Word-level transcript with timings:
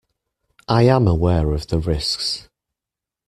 I 0.67 0.87
am 0.87 1.07
aware 1.07 1.53
of 1.53 1.67
the 1.67 1.77
risks. 1.77 2.49